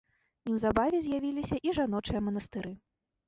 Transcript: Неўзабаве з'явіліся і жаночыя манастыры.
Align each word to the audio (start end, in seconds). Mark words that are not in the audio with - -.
Неўзабаве 0.47 1.01
з'явіліся 1.07 1.59
і 1.69 1.73
жаночыя 1.79 2.21
манастыры. 2.31 2.71